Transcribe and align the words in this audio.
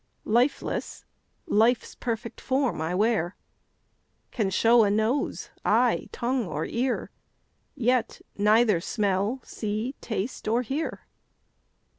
Lifeless, 0.25 1.05
life's 1.45 1.93
perfect 1.93 2.41
form 2.41 2.81
I 2.81 2.95
wear, 2.95 3.35
Can 4.31 4.49
show 4.49 4.83
a 4.83 4.89
nose, 4.89 5.51
eye, 5.63 6.09
tongue, 6.11 6.47
or 6.47 6.65
ear, 6.65 7.11
Yet 7.75 8.19
neither 8.35 8.81
smell, 8.81 9.41
see, 9.43 9.93
taste, 10.01 10.47
or 10.47 10.63
hear. 10.63 11.05